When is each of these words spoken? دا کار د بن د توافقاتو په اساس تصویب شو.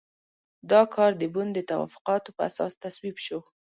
دا 0.71 0.81
کار 0.95 1.11
د 1.21 1.23
بن 1.33 1.47
د 1.53 1.59
توافقاتو 1.71 2.29
په 2.35 2.41
اساس 2.49 2.71
تصویب 2.83 3.15
شو. 3.25 3.39